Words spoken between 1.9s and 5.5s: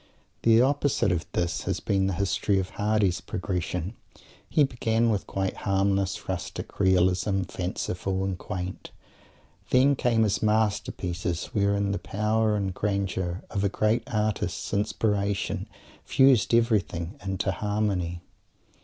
the history of Mr. Hardy's progression. He began with